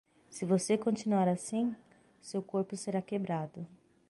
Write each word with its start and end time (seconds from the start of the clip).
Se 0.31 0.45
você 0.47 0.79
continuar 0.79 1.27
assim, 1.27 1.75
seu 2.19 2.41
corpo 2.41 2.75
será 2.75 3.03
quebrado. 3.03 3.67